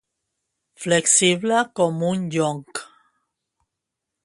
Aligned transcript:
Flexible 0.85 1.59
com 1.81 2.01
un 2.09 2.25
jonc. 2.37 2.83